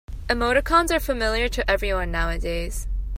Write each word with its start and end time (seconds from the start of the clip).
Emoticons 0.27 0.89
are 0.89 0.99
familiar 0.99 1.47
to 1.47 1.69
everyone 1.69 2.09
nowadays. 2.11 2.87